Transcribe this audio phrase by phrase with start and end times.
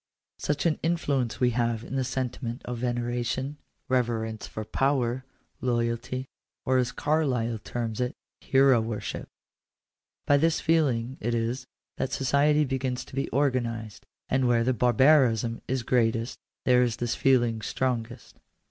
[0.39, 3.57] Such an influence we have in the sentiment of veneration,
[3.87, 5.23] reverence for power,
[5.61, 6.25] loyalty,
[6.65, 8.15] or, as Carlyle terms it—
[8.51, 9.29] hero worship.
[10.25, 11.67] By this feeling it is,
[11.97, 16.95] that society begins to be organized; and where the bar barism is greatest, there is
[16.95, 18.39] this feeling strongest.